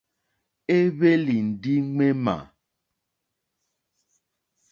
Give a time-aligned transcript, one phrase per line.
[0.75, 2.35] É hwélì ndí ŋmémà.